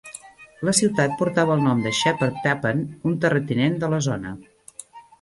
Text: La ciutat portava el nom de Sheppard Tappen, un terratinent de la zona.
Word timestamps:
La 0.69 0.73
ciutat 0.79 1.13
portava 1.19 1.53
el 1.57 1.61
nom 1.67 1.85
de 1.85 1.93
Sheppard 1.99 2.41
Tappen, 2.49 2.83
un 3.13 3.23
terratinent 3.27 3.81
de 3.85 3.95
la 3.97 4.05
zona. 4.11 4.37